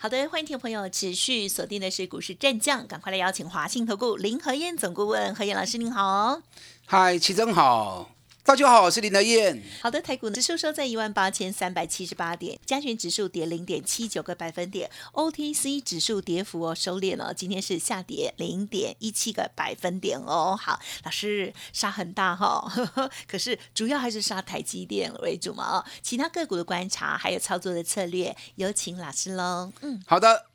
[0.00, 6.40] 好的，欢迎听众朋友持续锁定的是股市战将，赶快来邀请华信投顾林和燕总顾问何燕老师，您好。
[6.86, 8.08] 嗨，齐总好。
[8.48, 9.62] 大家好，我是林德燕。
[9.82, 20.58] 好的，台股指数收在一万八千三百七十八点，加权指数跌零点七九个百分点，OTC 指数跌幅哦收敛了，今天是下跌零点一七个百分点哦。
[20.58, 22.66] 好，老师杀很大哈，
[23.28, 25.84] 可是主要还是杀台积电为主嘛哦。
[26.00, 29.70] 其他个股的观察还有操作的策略，有请老师喽。
[29.82, 30.46] 嗯，好的，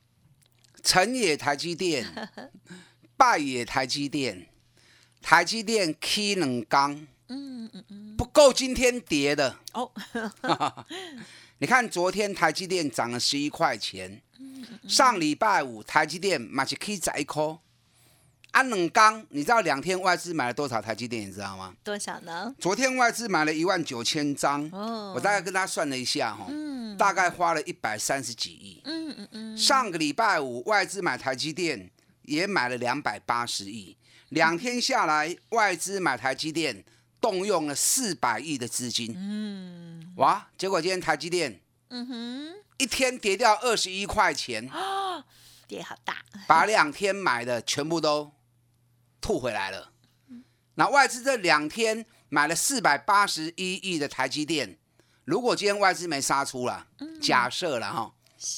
[0.81, 2.11] 成也台积电，
[3.15, 4.47] 败也台积电，
[5.21, 7.05] 台积电 K 冷钢。
[7.33, 9.91] 嗯嗯嗯，不够今天跌的哦。
[11.59, 14.21] 你看昨天台积电涨了十一块钱，
[14.87, 17.59] 上礼拜五台积电买起 K 仔一颗，
[18.51, 21.27] 安冷刚，你知道两天外资买了多少台积电？
[21.27, 21.73] 你知道吗？
[21.83, 22.53] 多少呢？
[22.59, 28.81] 昨天外资买了一万九千张，哦，我大概跟他算了一下哈，嗯，大概花了一百三十几亿。
[28.83, 29.57] 嗯嗯嗯。
[29.57, 31.89] 上个礼拜五外资买台积电
[32.23, 33.95] 也买了两百八十亿，
[34.29, 36.83] 两天下来外资买台积电。
[37.23, 40.45] 动用了四百亿的资金，嗯，哇！
[40.57, 41.57] 结果今天台积电，
[41.87, 44.69] 嗯哼，一天跌掉二十一块钱，
[45.65, 48.29] 跌好大，把两天买的全部都
[49.21, 49.89] 吐回来了。
[50.75, 54.77] 那外资这两天买了四百八十一亿的台积电，
[55.23, 56.85] 如果今天外资没杀出了，
[57.21, 58.13] 假设了哈，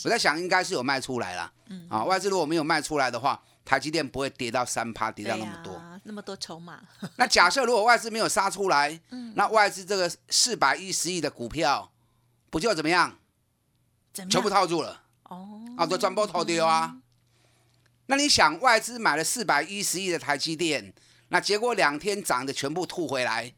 [0.05, 1.53] 我在想应该是有卖出来了，
[1.87, 5.79] 啊，外资如果没有卖出来的话，台积电不会跌到三趴，跌到那么多。
[6.07, 6.79] 那么多筹码，
[7.17, 8.99] 那假设如果外资没有杀出来，
[9.33, 11.91] 那外资这个四百一十亿的股票，
[12.51, 13.17] 不就怎么样？
[14.13, 16.95] 全部套住了哦，啊，都全部套丢啊。
[18.05, 20.93] 那你想，外资买了四百一十亿的台积电，
[21.29, 23.51] 那结果两天涨的全部吐回来，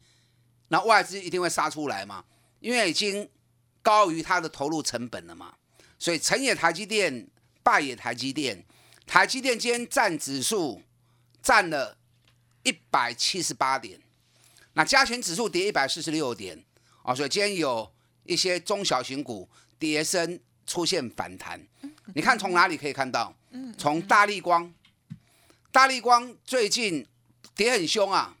[0.68, 2.24] 那外资一定会杀出来嘛？
[2.60, 3.28] 因为已经
[3.82, 5.54] 高于它的投入成本了嘛。
[5.98, 7.28] 所以成也台积电，
[7.62, 8.64] 败也台积电。
[9.06, 10.80] 台积电今天占指数
[11.42, 11.97] 占了。
[12.62, 14.00] 一百七十八点，
[14.74, 16.62] 那加权指数跌一百四十六点
[17.02, 17.90] 啊，所以今天有
[18.24, 19.48] 一些中小型股
[19.78, 21.60] 跌升出现反弹。
[22.14, 23.34] 你看从哪里可以看到？
[23.78, 24.72] 从大力光，
[25.70, 27.06] 大力光最近
[27.54, 28.36] 跌很凶啊，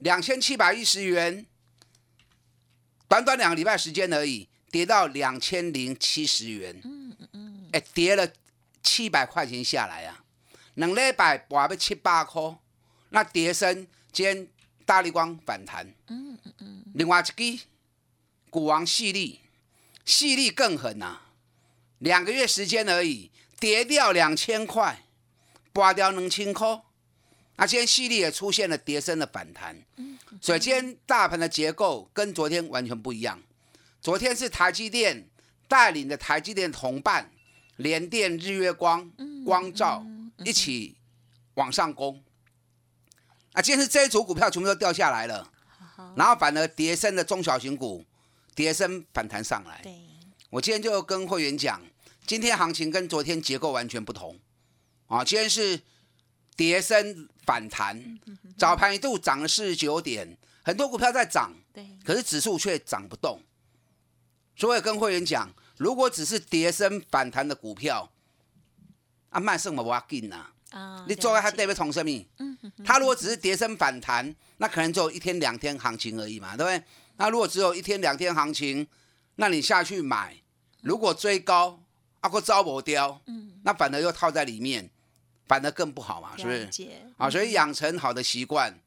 [0.00, 1.46] 两千七百一十元，
[3.06, 6.80] 短短两个礼拜时间而已，跌到两千零七十元。
[6.84, 8.28] 嗯嗯嗯，哎，跌了
[8.82, 10.24] 七百块钱下来啊，
[10.74, 12.42] 两礼拜跌要七八块。
[13.10, 14.48] 那叠升，兼
[14.84, 15.86] 大力光反弹。
[16.08, 16.84] 嗯嗯嗯。
[16.94, 17.64] 另外一支
[18.50, 19.40] 股王细粒，
[20.04, 21.20] 细粒更狠呐，
[21.98, 25.04] 两个月时间而已，跌掉两千块，
[25.72, 26.82] 拔掉两千块。
[27.56, 29.82] 那今天细粒也出现了跌升的反弹。
[29.96, 30.18] 嗯。
[30.40, 33.42] 所以今天大盘的结构跟昨天完全不一样。
[34.00, 35.28] 昨天是台积电
[35.66, 37.30] 带领的台积电同伴，
[37.76, 39.10] 联电、日月光、
[39.44, 40.06] 光照
[40.44, 40.96] 一起
[41.54, 42.22] 往上攻。
[43.58, 45.50] 啊，今天是这一组股票全部都掉下来了，
[46.14, 48.04] 然后反而跌升的中小型股
[48.54, 49.80] 跌升反弹上来。
[49.82, 49.98] 对，
[50.48, 51.82] 我今天就跟会员讲，
[52.24, 54.38] 今天行情跟昨天结构完全不同。
[55.08, 55.80] 啊，今天是
[56.54, 58.20] 跌升反弹，
[58.56, 63.42] 早盘一度涨了四十九点，很多股票在涨，对，可是指数却涨不动。
[64.54, 68.08] 所以跟会员讲，如果只是跌升反弹的股票，
[69.30, 70.46] 啊，卖剩嘛我要紧呐。
[70.70, 72.10] 啊，你做它代表从什么？
[72.38, 76.82] 嗯，它如果只是跌升反弹，那可能只有一天两天行情而已嘛，对不对？
[77.16, 78.86] 那如果只有一天两天行情，
[79.36, 80.36] 那你下去买，
[80.82, 81.82] 如果追高，
[82.20, 84.90] 啊个招不掉，嗯，那反而又套在里面，
[85.46, 86.68] 反而更不好嘛，是不是？
[87.16, 88.78] 啊，所以养成好的习惯，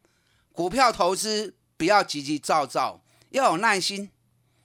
[0.51, 3.01] 股票投资不要急急躁躁，
[3.31, 4.11] 要有耐心，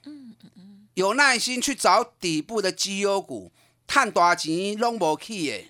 [0.05, 3.51] 嗯嗯嗯，有耐心去找底部的绩优股，
[3.87, 5.65] 探大钱拢无去的。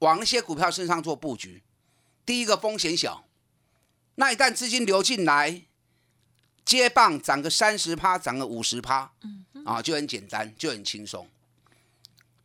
[0.00, 1.62] 往那些股票身上做布局，
[2.24, 3.24] 第一个风险小，
[4.16, 5.62] 那一旦资金流进来，
[6.64, 11.28] 接棒涨个三十趴，涨个五十趴，嗯，啊，就很简单，就很轻松。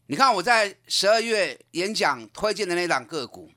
[0.07, 3.51] 你看我在十二月演讲推荐的那档个股，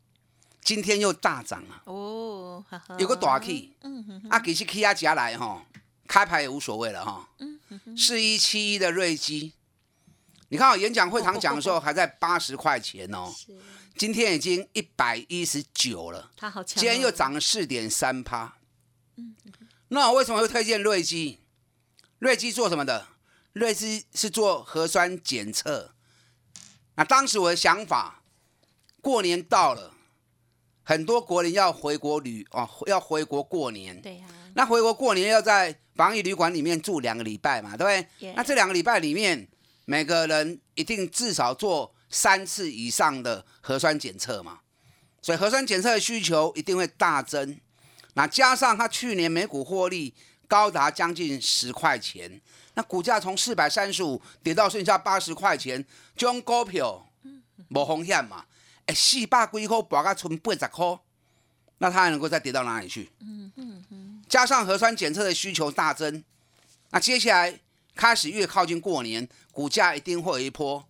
[0.63, 2.65] 今天又大涨了，哦，
[2.99, 5.65] 有个大 K，嗯哼，啊，给是 K 啊加来哈，
[6.07, 7.61] 开牌也无所谓了哈，嗯
[7.97, 9.53] 四一七一的瑞基，
[10.49, 13.35] 你看我演讲会场讲的时候还在八十块钱哦，
[13.97, 18.59] 今天已经一百一十九了，它好强，今天又涨了四点三趴。
[19.89, 21.41] 那我为什么会推荐瑞基？
[22.19, 23.07] 瑞基做什么的？
[23.55, 25.95] 瑞基是做核酸检测。
[26.97, 28.23] 那当时我的想法，
[29.01, 29.95] 过年到了，
[30.83, 34.01] 很多国人要回国旅哦，要回国过年。
[34.03, 34.27] 对呀。
[34.55, 38.33] 那回国过年要在防疫旅馆里面住两个礼拜嘛，对不对？
[38.35, 39.49] 那这两个礼拜里面，
[39.87, 44.61] 每个人一定至少做三次以上的核酸检测嘛，
[45.21, 47.59] 所以核酸检测的需求一定会大增。
[48.15, 50.15] 那加上它去年每股获利
[50.49, 52.41] 高达将近十块钱，
[52.75, 55.85] 那股价从四百三十五跌到剩下八十块钱，
[56.17, 57.07] 这种股票
[57.71, 58.47] 无风险嘛？
[58.87, 60.99] 哎，四百几块博到剩八十块，
[61.79, 63.11] 那它还能够再跌到哪里去？
[63.21, 64.23] 嗯嗯嗯。
[64.29, 66.25] 加上核酸检测的需求大增，
[66.91, 67.61] 那接下来
[67.95, 70.87] 开始越靠近过年，股价一定会有一波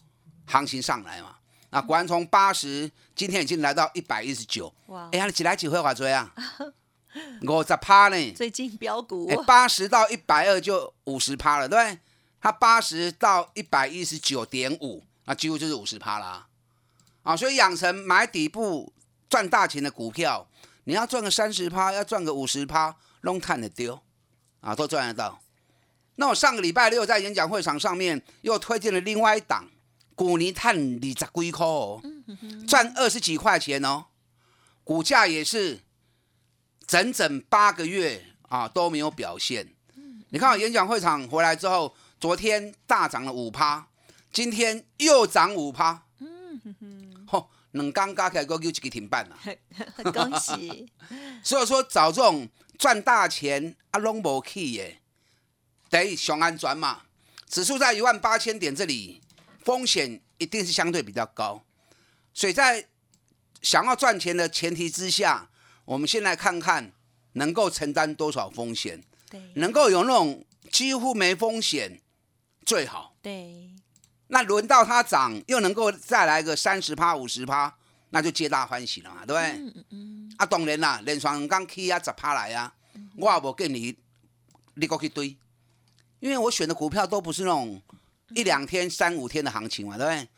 [0.47, 1.37] 行情上来嘛？
[1.71, 4.73] 那果然从八十，今天已经来到一百一十九。
[4.87, 5.09] 哇！
[5.13, 6.33] 哎呀，你几来几回话追啊？
[7.43, 8.33] 五十趴呢？
[8.33, 11.99] 最近标股八十到一百二就五十趴了，对不对？
[12.41, 16.47] 它八十到一百一十九点五，那几乎就是五十趴啦。
[17.23, 18.93] 啊，所以养成买底部
[19.29, 20.47] 赚大钱的股票，
[20.85, 24.01] 你要赚个三十趴，要赚个五十趴，long time 的丢
[24.61, 25.41] 啊，都赚得到。
[26.17, 29.69] 那我上个礼拜六在演讲会场上面又推荐了另外一档，
[30.17, 32.03] 股尼碳二十几块哦，
[32.67, 34.07] 赚二十几块钱哦，
[34.83, 35.83] 股价也是。
[36.87, 39.75] 整整八个月啊都没有表现。
[40.29, 43.89] 你看我演讲会场回来之后，昨天大涨了五趴，
[44.33, 46.05] 今天又涨五趴。
[46.21, 49.37] 嗯哼哼，吼，两刚加起来够有一个停板了。
[50.13, 50.87] 恭喜！
[51.43, 52.49] 所以说找这种
[52.79, 55.01] 赚大钱啊，拢无去耶，
[55.91, 57.03] 得上安全嘛。
[57.49, 59.21] 指数在一万八千点这里，
[59.67, 61.63] 风险一定是相对比较高。
[62.33, 62.89] 所以在
[63.61, 65.51] 想要赚钱的前提之下。
[65.87, 66.91] 我们先来看看
[67.35, 72.01] 能够承担多少风险，对，能够有那种几乎没风险
[72.65, 73.15] 最好。
[73.23, 73.71] 对，
[74.27, 77.73] 那轮到它涨，又能够再来个三十趴、五十趴，
[78.11, 79.43] 那就皆大欢喜了嘛，对不对？
[79.53, 82.75] 嗯嗯啊，当然啦，连双刚起啊十趴来啊，
[83.17, 83.97] 我也无跟你
[84.75, 85.37] 你过去堆，
[86.19, 87.81] 因为我选的股票都不是那种
[88.35, 90.29] 一两天、三五天的行情嘛，对不对？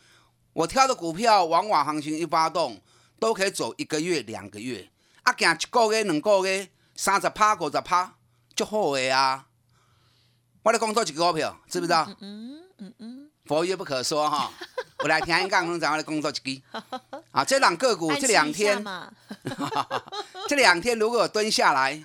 [0.53, 2.81] 我挑的股票往往行情一发动，
[3.19, 4.89] 都可以走一个月、两个月。
[5.23, 8.15] 啊，行一个月、两个月、三十趴、五十趴，
[8.57, 9.47] 足好的啊！
[10.63, 12.11] 我咧讲做一个股票，知不知道？
[12.21, 14.51] 嗯嗯嗯，佛曰不可说哈。
[14.99, 16.63] 我来听一讲，侬怎我咧工作一支？
[17.31, 18.85] 啊，这两个股这两天，
[20.49, 22.03] 这两天如果蹲下来，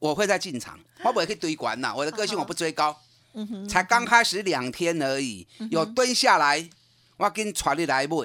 [0.00, 0.78] 我会再进场。
[1.04, 2.98] 我不会去追管呐，我的个性我不追高。
[3.68, 6.68] 才刚开始两天而已，有蹲下来，
[7.16, 8.16] 我跟传你来买。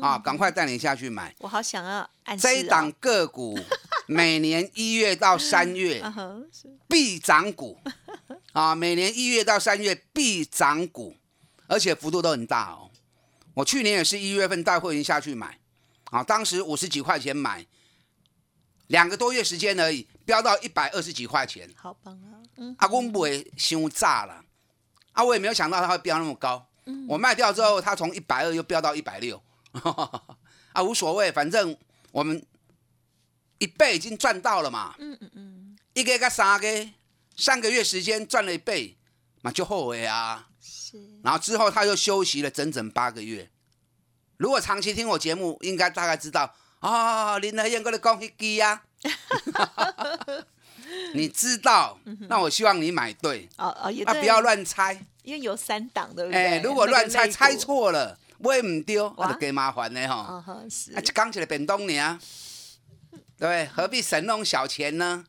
[0.00, 1.34] 啊，赶快带你下去买！
[1.40, 2.08] 我好想要
[2.40, 3.58] 这一档个股，
[4.06, 6.00] 每年一月到三月
[6.86, 7.76] 必涨股
[8.54, 8.72] 啊！
[8.72, 11.16] 每年一月到三月必涨股，
[11.66, 12.88] 而且幅度都很大哦。
[13.54, 15.58] 我去年也是一月份带会员下去买
[16.04, 17.66] 啊，当时五十几块钱买，
[18.86, 22.43] 两个多月时间而已，飙到一百二十几块钱，好棒啊！
[22.56, 24.44] 嗯，阿公不会凶炸了
[25.12, 25.22] 啊！
[25.24, 26.66] 我也没有想到它会飙那么高。
[27.08, 29.42] 我卖掉之后，它从一百二又飙到一百六。
[30.72, 31.76] 啊，无所谓，反正
[32.12, 32.44] 我们
[33.58, 34.94] 一倍已经赚到了嘛。
[34.98, 36.88] 嗯嗯嗯，一个个三个，
[37.36, 38.96] 三个月时间赚了一倍，
[39.40, 40.48] 嘛就后悔啊。
[40.60, 40.98] 是。
[41.22, 43.50] 然后之后他又休息了整整八个月。
[44.36, 48.82] 如果长期听我节目，应该大概知道啊，林德燕过来讲一句呀。
[51.14, 51.98] 你知道？
[52.28, 53.48] 那我希望你买对。
[53.56, 54.04] 哦哦，也。
[54.04, 55.04] 啊，不要乱猜。
[55.22, 56.44] 因为有三档，对不对？
[56.44, 58.18] 哎，如果乱猜，猜错了。
[58.38, 60.42] 买唔丢，我就给麻烦的哈。
[60.46, 62.18] 啊，一讲起来便当呢，
[63.38, 65.24] 对，何必省那种小钱呢？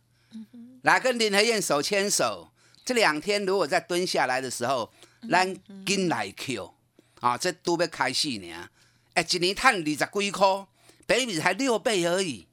[0.81, 2.49] 来跟林和燕手牵手，
[2.83, 4.91] 这两天如果再蹲下来的时候，
[5.29, 5.55] 咱
[5.85, 6.73] 跟来 Q
[7.21, 8.69] 啊，这都要开戏呢。
[9.13, 10.67] 哎，一年赚二十几块，
[11.07, 12.47] 比比才六倍而已。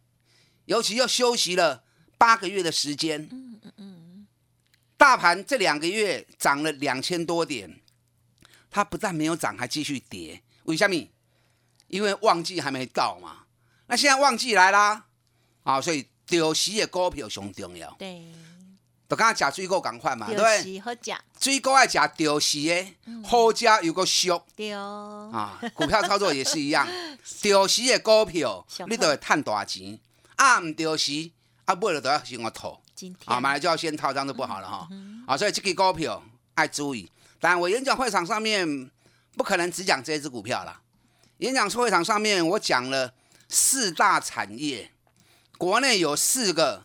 [0.67, 1.83] 尤其又休息了
[2.23, 3.21] 八个月的时间。
[3.33, 4.27] 嗯嗯嗯。
[4.97, 7.81] 大盘这两个月涨了两千多点，
[8.71, 10.41] 它不但没有涨，还继续跌。
[10.67, 10.95] 为什么？
[11.89, 13.47] 因为旺季还没到嘛。
[13.89, 15.07] 那现在旺季来啦，
[15.65, 17.91] 啊，所以丢息的股票上重要。
[17.99, 18.25] 对，
[19.09, 20.79] 就刚刚食水果赶快嘛，对不对？
[20.79, 21.13] 好食。
[21.41, 22.87] 水果爱食丢息的，
[23.25, 24.41] 好食又个俗。
[24.55, 25.29] 对哦。
[25.35, 26.87] 啊，股票操作也是一样，
[27.43, 29.99] 丢息的股票你都会赚大钱。
[30.37, 31.33] 啊，唔丢息，
[31.65, 32.81] 啊，买了都要先我套。
[33.25, 34.89] 啊，买了就要先套，这样就不好了哈。
[35.27, 36.23] 啊，所以这个股票
[36.55, 37.11] 爱注意。
[37.41, 38.91] 但我演讲会场上面。
[39.35, 40.83] 不可能只讲这只股票了。
[41.39, 43.15] 演讲会场上面我讲了
[43.49, 44.91] 四大产业，
[45.57, 46.85] 国内有四个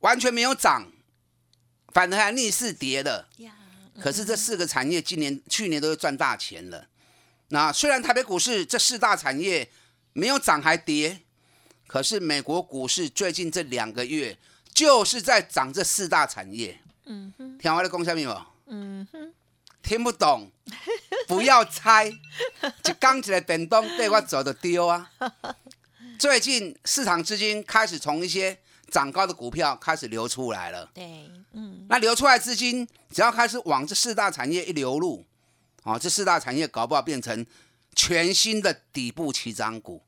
[0.00, 0.92] 完全没有涨，
[1.94, 3.26] 反而还逆势跌的。
[3.98, 6.88] 可是这四个产业今年、去年都是赚大钱了。
[7.48, 9.70] 那虽然台北股市这四大产业
[10.12, 11.22] 没有涨还跌，
[11.92, 14.34] 可是美国股市最近这两个月
[14.72, 16.80] 就是在涨这四大产业。
[17.04, 18.42] 嗯哼，听我的讲下面有？
[18.68, 19.30] 嗯哼，
[19.82, 20.50] 听不懂，
[21.28, 22.10] 不要猜，
[22.82, 25.10] 就刚起来电动对我走的丢啊。
[26.18, 28.56] 最近市场资金开始从一些
[28.90, 30.90] 涨高的股票开始流出来了。
[30.94, 35.22] 对，嗯，那流出来资金只要开始往这四大产业一流入。
[35.82, 37.44] 哦，这四大产业搞不好变成
[37.94, 40.00] 全新的底部起涨股，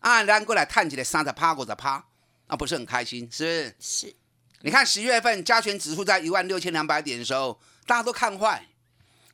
[0.00, 2.04] 啊，然过来探起来三十趴五十趴，
[2.46, 4.08] 啊，不是很开心，是不是？
[4.08, 4.16] 是。
[4.62, 8.66] 你看十月份加权指数在一万六千两百点的时候，大家都看坏，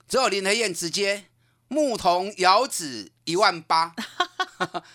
[0.08, 1.25] 只有林和燕直接
[1.68, 3.94] 牧童遥指一万八，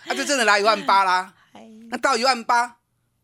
[0.06, 1.34] 那 就真的来一万八啦。
[1.90, 2.78] 那到一万八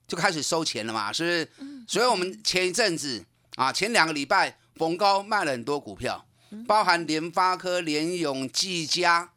[0.07, 1.85] 就开始收钱了嘛，是不是？
[1.87, 3.25] 所以我们前一阵子
[3.57, 6.25] 啊，前两个礼拜逢高卖了很多股票。
[6.67, 9.33] 包含联发科、联永、技嘉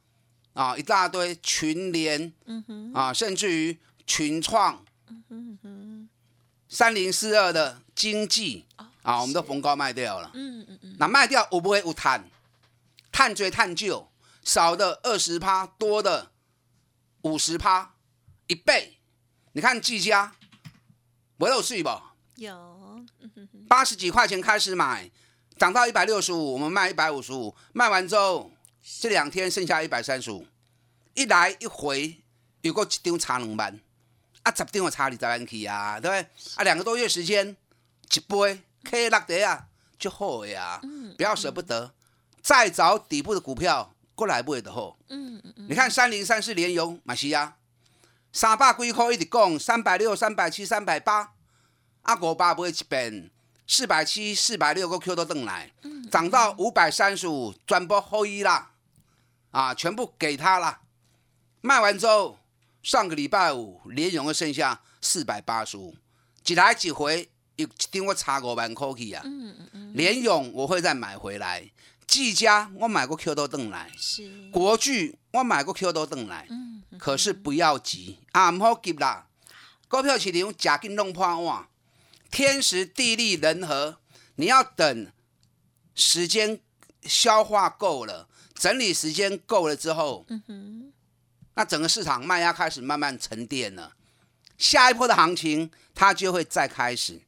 [0.54, 2.34] 啊，一大堆群联，
[2.94, 4.84] 啊，甚至于群创，
[6.68, 8.66] 三零四二的经济
[9.02, 10.32] 啊，我们都逢高卖掉了。
[10.34, 12.30] 嗯嗯嗯，那卖掉我不会有碳？
[13.12, 14.10] 碳追碳旧，
[14.44, 16.32] 少的二十趴，多的
[17.22, 17.94] 五十趴，
[18.48, 18.98] 一倍。
[19.54, 20.34] 你看技嘉，
[21.38, 21.90] 我有税不？
[22.36, 23.06] 有，
[23.68, 25.12] 八十几块钱开始买。
[25.58, 28.52] 涨到一百六十五，我们卖一百五十五，卖完之后
[28.84, 30.46] 这两天剩下一百三十五，
[31.14, 32.18] 一来一回
[32.62, 33.80] 有个一张差两万，
[34.44, 36.28] 啊十张我差二十万去啊，对不对？
[36.56, 37.56] 啊两个多月时间，
[38.14, 39.68] 一杯 K 六的啊，
[40.00, 40.82] 就好呀，
[41.18, 41.94] 不要舍不得，
[42.42, 44.98] 再找底部的股票过来买的好。
[45.10, 47.56] 嗯嗯嗯，你看三零三四连油马西亚，
[48.34, 51.34] 三百几块一直讲，三百六、三百七、三百八，
[52.02, 53.30] 啊五百买一遍。
[53.68, 55.72] 四百七、四百六个 Q 都登来，
[56.12, 58.71] 涨到五百三十五，转播后一啦，
[59.52, 60.82] 啊，全部给他了。
[61.62, 62.40] 卖完之后，
[62.82, 65.96] 上个礼拜五连融的剩下四百八十五，
[66.44, 69.24] 几来几回，一定我差五万块去啊。
[69.94, 71.70] 连勇我会再买回来，
[72.08, 74.50] 技嘉我买过 Q 都登来，是。
[74.52, 76.48] 国巨我买过 Q 都登来，
[76.98, 78.20] 可是不要急。
[78.32, 79.28] 啊，唔好急啦，
[79.88, 81.68] 股票市场假紧弄破碗。
[82.32, 83.98] 天时地利人和，
[84.36, 85.12] 你要等
[85.94, 86.62] 时间
[87.04, 88.30] 消化够了，
[88.62, 90.24] 整理时间够了之后，
[91.56, 93.96] 那整个市场卖压开始慢慢沉淀了，
[94.56, 97.24] 下一波的行情它就会再开始。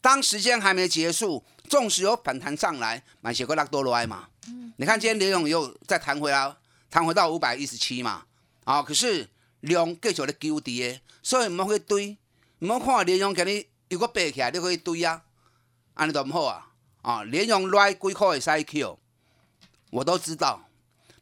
[0.00, 4.30] 当时间还没结束，纵使有反弹上来，买些个拉多罗埃嘛。
[4.76, 6.56] 你看今天刘勇又再弹回来，
[6.90, 8.24] 弹回到五百一十七嘛。
[8.64, 9.28] 啊，可是
[9.60, 12.18] 量继续咧纠跌，所以唔好去堆，
[12.58, 13.68] 唔好看刘勇给你。
[13.88, 15.22] 如果背起来，你可以堆啊，
[15.94, 16.72] 安尼都唔好啊！
[17.02, 18.96] 啊，连用来几块的 IQ，
[19.90, 20.68] 我都知道。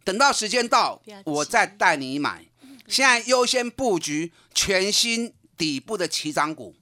[0.04, 2.44] 等到时间到，我再带你买。
[2.86, 6.74] 现在优先布局全新底部的起涨股。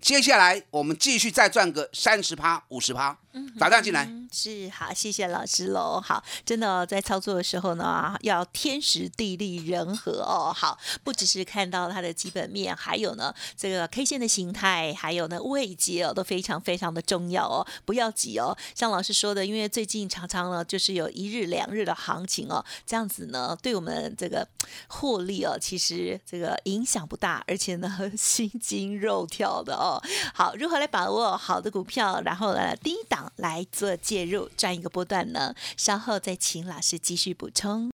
[0.00, 3.18] 接下来我们继续再赚个三十趴、五十趴，
[3.58, 6.00] 打断进来是好，谢谢老师喽。
[6.04, 10.52] 好，真的在操作的时候呢，要天时地利人和哦。
[10.54, 17.66] 好，不只是看到它的基本面，还有呢这个 K 线的形态，还有呢位阶哦，都非常非常的重要哦。
[17.84, 24.46] 不要急哦，像老师说的，因为最近常常呢就是有一日两日的行情哦，这样子呢对我们这个
[24.88, 30.02] 获利哦，其实这个影响不大，而且呢心惊肉跳的哦。
[30.34, 32.94] 好，如何来把握好的股票，然后呢低
[33.36, 35.54] 来做介入，赚一个波段呢？
[35.76, 37.90] 稍后再请老师继续补充。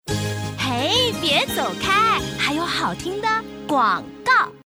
[0.57, 3.27] 嘿，别走开，还有好听的
[3.67, 4.61] 广告。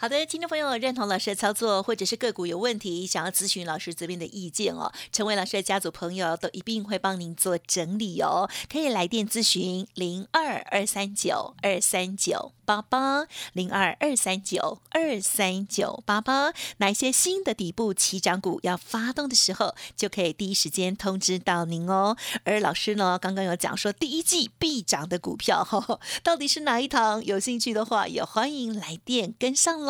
[0.00, 8.48] 好的，听众朋友认同老师的操作，或者是个股有问题，想要咨询老师这边的意见哦，成为老师的家族朋友，都一定会帮您做整理哦。
[8.72, 16.54] 可以来电咨询零二二三九二三九八八零二二三九二三九八八。
[16.78, 22.16] 哪些新的底部起涨股要发动的时候，就可以第一时间通知到您哦。
[22.44, 25.68] 而老师呢，刚刚有讲说第一季必涨的股票，
[26.24, 27.22] 到底是哪一堂？
[27.22, 29.89] 有兴趣的话，也欢迎来电跟上喽。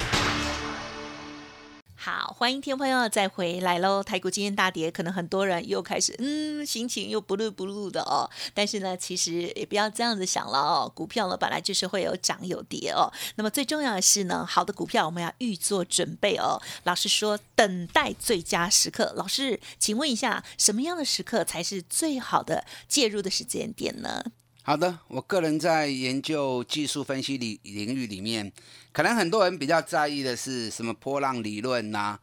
[2.41, 4.01] 欢迎听众朋友再回来喽！
[4.01, 8.27] 台股今天大跌，可能很多人又开始嗯，心情又不露不露的哦。
[8.55, 10.91] 但是呢，其实也不要这样子想了哦。
[10.95, 13.13] 股票呢，本来就是会有涨有跌哦。
[13.35, 16.59] 那么最重要的是呢，好的股票我们要预做准备哦。
[16.85, 19.13] 老师说，等待最佳时刻。
[19.15, 24.23] 老师，请问一下，什么样的时刻才是最好的介入的时间点呢？
[24.63, 28.51] 好的，我个人在研究技术分析领领域里面，
[28.91, 32.17] 可能很多人比较在意的是什么波浪理论呐，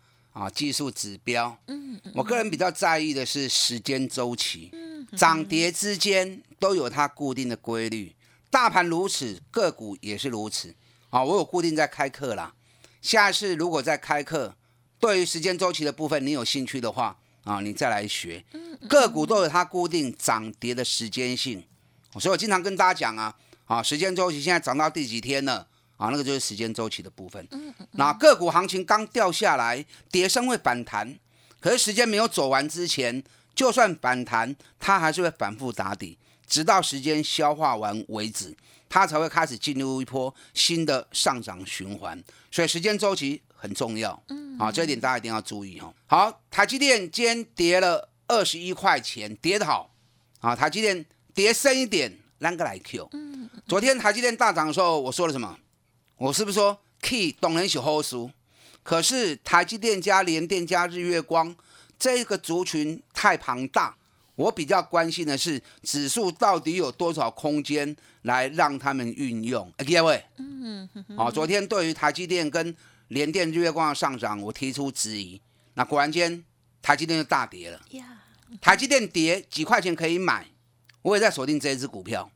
[0.50, 1.56] 技术指标。
[1.68, 4.70] 嗯，我个人比较在意的是时间周期，
[5.16, 8.14] 涨跌之间都有它固定的规律。
[8.50, 10.74] 大盘如此，个股也是如此。
[11.08, 12.52] 啊，我有固定在开课啦。
[13.00, 14.54] 下次如果在开课，
[15.00, 18.44] 对于时间周期的部分你有兴趣的话，啊，你再来学。
[18.88, 21.64] 个股都有它固定涨跌的时间性。
[22.20, 25.68] 所以我经常跟大家讲啊，啊，时间周期现在涨到第几天了
[25.98, 26.08] 啊？
[26.08, 27.46] 那个就是时间周期的部分。
[27.92, 31.18] 那个股行情刚掉下来，跌升会反弹，
[31.60, 33.22] 可是时间没有走完之前，
[33.54, 38.56] 就算反弹，它还是会反复打底，直到时间消化完为止，
[38.88, 42.18] 它才会开始进入一波新的上涨循环。
[42.50, 44.22] 所以时间周期很重要。
[44.28, 45.92] 嗯，啊，这一点大家一定要注意哦。
[46.06, 49.94] 好，台积电今天跌了二十一块钱，跌得好
[50.40, 51.04] 啊，台积电。
[51.34, 53.10] 跌深一点，啷个来 Q？
[53.12, 55.56] 嗯，昨天台积电大涨的时候，我说了什么？
[56.18, 58.30] 我是不是说 Key 懂人喜后输？
[58.82, 61.54] 可是台积电加联电加日月光
[61.98, 63.96] 这个族群太庞大，
[64.34, 69.72] 我比较关心的是指数到底有多少空间来让他们运用？
[69.76, 72.74] 各位，嗯，好，昨天对于台积电跟
[73.08, 75.40] 联电、日月光的上涨，我提出质疑。
[75.74, 76.44] 那果然间
[76.82, 77.80] 台积电就大跌了。
[78.60, 80.46] 台积电跌几块钱可以买？
[81.02, 82.30] 我也在锁定这一只股票，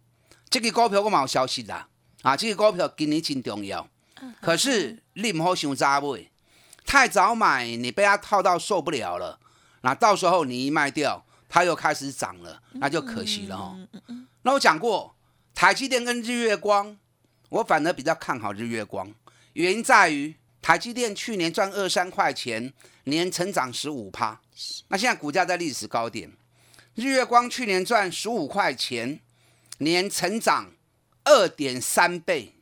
[0.48, 1.88] 这个股票我冇消息啦，
[2.22, 3.86] 啊，这个股票今年真重要。
[4.40, 6.30] 可是你唔好想早买，
[6.86, 9.38] 太早买你被它套到受不了了，
[9.82, 13.76] 那到时候你一卖掉，它又开始涨了，那就可惜了哦。
[14.42, 15.14] 那我讲过，
[15.54, 16.96] 台积电跟日月光，
[17.48, 19.12] 我反而比较看好日月光，
[19.54, 22.72] 原因在于台积电去年赚二三块钱，
[23.04, 24.40] 年成长十五趴，
[24.88, 26.30] 那现在股价在历史高点。
[26.94, 29.18] 日月光去年赚十五块钱，
[29.78, 30.70] 年成长
[31.24, 32.52] 二点三倍，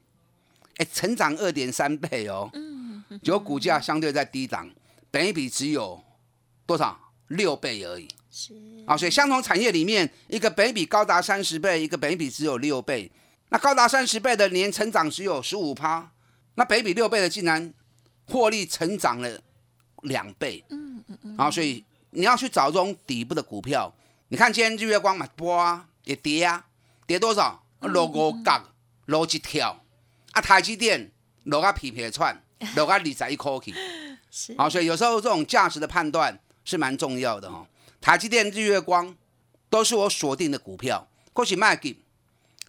[0.77, 2.51] 哎，成长二点三倍哦。
[2.55, 4.71] 嗯，结果股价相对在低档，
[5.11, 6.03] 本一比只有
[6.67, 8.09] 多少六倍而已。
[8.31, 8.55] 是
[8.87, 13.11] 啊，所以相同产业里面，一个本一比高达三十倍，一个本一比只有六倍。
[13.49, 16.13] 那高达三十倍的年成长只有十五趴，
[16.55, 17.75] 那北比六倍的竟然
[18.27, 19.41] 获利成长了
[20.03, 20.65] 两倍。
[20.69, 21.37] 嗯嗯嗯。
[21.37, 23.93] 啊，所以你要去找这种底部的股票。
[24.29, 26.65] 你看今天日月光嘛，波啊也跌啊，
[27.07, 27.61] 跌多少？
[27.81, 28.63] 落五角，
[29.07, 29.85] 落一条。
[30.33, 31.11] 啊，台积电
[31.45, 32.43] 落个皮皮串，
[32.77, 33.75] 落个二十一块去。
[34.31, 34.55] 是。
[34.57, 37.67] 好，所以有时候这种价值的判断是蛮重要的哈。
[38.01, 39.17] 台积电、日月光
[39.69, 41.97] 都是我锁定的股票，或许卖给，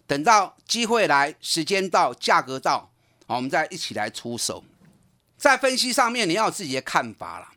[0.06, 2.90] 等到机会来，时间到，价格到，
[3.26, 4.64] 好，我们再一起来出手。
[5.36, 7.48] 在分析上面，你要有自己的看法了。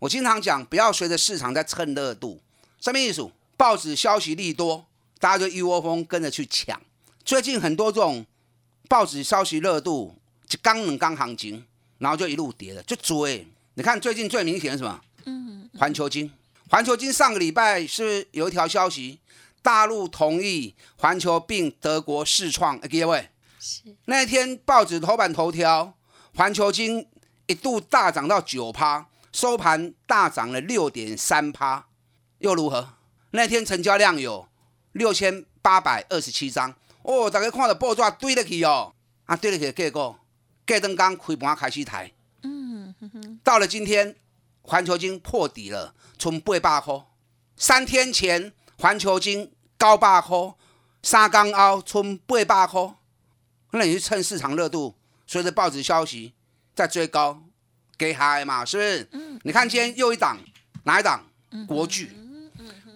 [0.00, 2.40] 我经常讲，不要随着市场在蹭热度。
[2.80, 3.30] 什么意思？
[3.56, 4.86] 报纸消息利多，
[5.18, 6.80] 大家就一窝蜂跟着去抢。
[7.24, 8.24] 最近很多这种
[8.88, 11.64] 报纸消息热度，就刚冷刚行情，
[11.98, 13.46] 然后就一路跌了，就追。
[13.74, 15.00] 你看最近最明显的什么？
[15.26, 16.30] 嗯，环球金。
[16.68, 19.18] 环球金上个礼拜是有一条消息，
[19.62, 22.78] 大陆同意环球并德国试创。
[22.80, 23.28] 各位，
[23.58, 25.94] 是那天报纸头版头条，
[26.34, 27.06] 环球金
[27.46, 31.86] 一度大涨到九趴，收盘大涨了六点三趴，
[32.38, 32.94] 又如何？
[33.32, 34.48] 那天成交量有
[34.92, 38.94] 六千八百二十七张哦，大家看到报纸堆得起哦，
[39.26, 40.18] 啊堆得起，结果
[40.64, 42.94] 盖登刚开盘开始抬，嗯，
[43.42, 44.14] 到了今天
[44.62, 47.02] 环球金破底了，从八百块，
[47.56, 50.54] 三天前环球金高百块，
[51.02, 52.94] 三刚凹从八百块，
[53.72, 54.94] 那你是趁市场热度，
[55.26, 56.34] 随着报纸消息
[56.74, 57.42] 在追高，
[57.96, 59.08] 给嗨嘛，是不是？
[59.12, 59.40] 嗯。
[59.42, 60.38] 你看今天又一档，
[60.84, 61.24] 哪一档？
[61.66, 62.12] 国巨。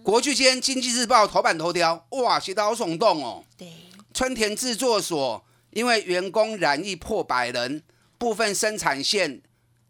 [0.02, 3.42] 国巨今天经济日报头版头条，哇，写得好耸动哦。
[3.56, 3.72] 对。
[4.14, 7.82] 春田制作所因为员工染疫破百人，
[8.16, 9.42] 部分生产线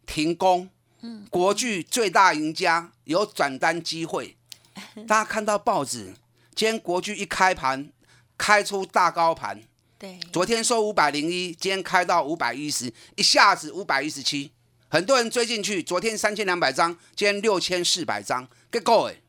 [0.07, 0.71] 停工。
[1.03, 1.27] 嗯。
[1.29, 4.35] 国巨最大赢家，有转单机会。
[5.07, 6.15] 大家看到报纸，
[6.55, 7.91] 今天国巨一开盘，
[8.39, 9.61] 开出大高盘。
[9.99, 10.19] 对。
[10.33, 14.51] 昨天收五百零一，今天开到五百一十，一下子五百一十七，
[14.89, 15.83] 很多人追进去。
[15.83, 19.21] 昨天三千两百张，今天六千四百张，结果诶。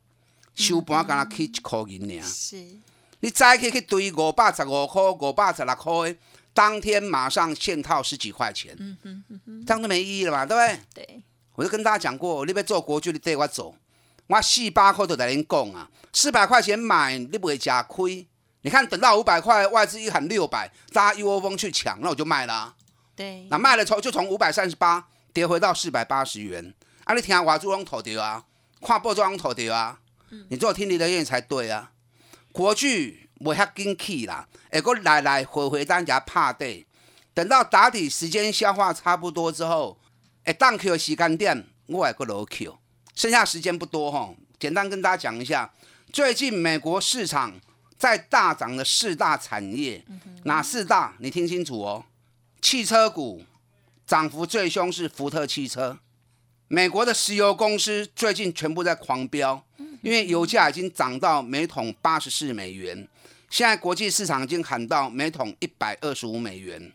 [0.56, 2.66] 收盘敢若起一块银尔， 是，
[3.26, 6.16] 你再去去堆五百十五块、五百十六块，
[6.54, 10.62] 当天马上现套十几块钱，嗯哼嗯哼，这样就没意义了嘛，对不
[10.94, 11.04] 对？
[11.04, 11.24] 对，
[11.56, 13.74] 我就跟大家讲过，你要做国剧，你带我走，
[14.28, 18.28] 我四百块都在恁讲啊，四百块钱买你不会吃亏。
[18.62, 22.76] 你看等到五百块，外资一喊六百，大家一窝蜂去抢，那我就卖了。
[23.16, 28.44] 对，那卖了之后就从五百三十八跌回到四百八十元，啊，你听外资拢吐掉啊，
[28.84, 30.00] 看报纸拢吐掉啊。
[30.50, 31.92] 你做听你的愿才对啊！
[32.56, 36.86] 国剧不遐紧起啦，下个来来回回单家拍底，
[37.34, 40.00] 等到打底时间消化差不多之后，
[40.46, 42.78] 哎，当 Q 时间点我来个落 Q，
[43.14, 44.34] 剩下时间不多哈。
[44.58, 45.70] 简单跟大家讲一下，
[46.14, 47.60] 最近美国市场
[47.98, 50.06] 在大涨的四大产业，
[50.46, 51.14] 哪四大？
[51.20, 52.06] 你听清楚哦。
[52.62, 53.44] 汽车股
[54.08, 56.00] 涨幅最凶是福特汽车，
[56.70, 59.62] 美国的石油公司最近全部在狂飙。
[60.06, 62.96] 因为油价已经涨到每桶八十四美元，
[63.50, 66.92] 现在国际市场已经喊到每桶一百二十五美元。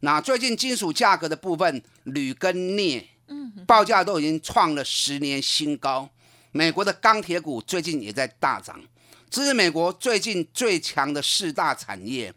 [0.00, 6.08] 那最近金属价格的部分，铝跟镍，嗯，报价都已经创了十年新高。
[6.50, 8.80] 美国的钢铁股最近也在大涨，
[9.28, 12.32] 这是美国最近最强的四大产业：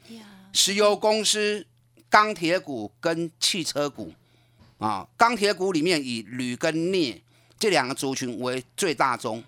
[0.52, 1.66] 石油公司、
[2.10, 4.14] 钢铁股跟汽车股。
[4.80, 7.22] 啊，钢铁股里面以铝跟镍
[7.58, 9.42] 这两个族群为最大宗。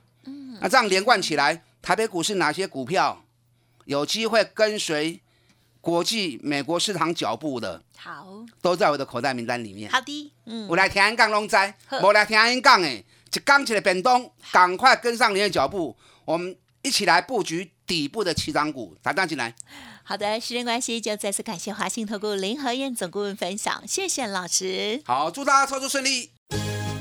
[0.62, 3.26] 那这样连贯起来，台北股市哪些股票
[3.86, 5.20] 有机会跟随
[5.82, 7.84] 国际美国市场脚步的？
[7.98, 8.28] 好，
[8.62, 9.92] 都在我的口袋名单里面。
[9.92, 11.56] 好的，嗯，我来听人讲拢知，
[12.04, 19.56] 我来听人讲诶，一刚起来变动，赶快跟上你的脚步，我们一起来布局底部的起涨股，打单进来。
[20.04, 25.02] 好的，时间关系，就再次感谢华信投顾林和燕总顾问分享，谢谢老师。
[25.06, 26.32] 好，祝大家操作顺利。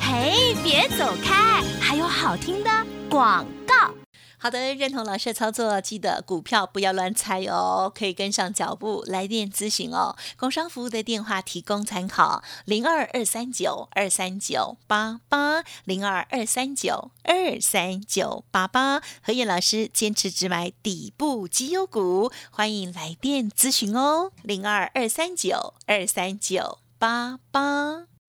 [0.01, 2.71] 嘿，别走开，还有好听的。
[3.11, 3.93] 广告，
[4.39, 10.17] 好的，认同老师的操作，记得股票不要乱猜哦，可以跟上脚步来电咨询哦。
[10.37, 19.03] 工商服务的电话提供参考：零二二三九二三九八八零二二三九二三九八八。
[19.23, 28.10] 何燕老师坚持只买底部绩优股，欢迎来电咨询哦，零二二三九二三九八八。